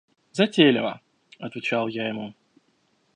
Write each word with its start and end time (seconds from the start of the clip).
–Затейлива,– 0.33 0.99
отвечал 1.39 1.87
я 1.87 2.07
ему. 2.09 2.33